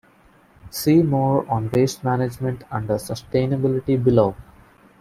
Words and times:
See 0.71 1.03
more 1.03 1.47
on 1.47 1.69
Waste 1.69 2.03
Management 2.03 2.63
under 2.71 2.95
"Sustainability" 2.95 4.03
below. 4.03 4.35